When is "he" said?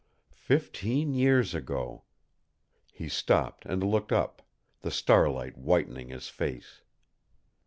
2.91-3.07